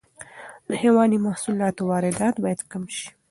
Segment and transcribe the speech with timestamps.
[0.67, 3.07] د حیواني محصولاتو واردات باید کم شي.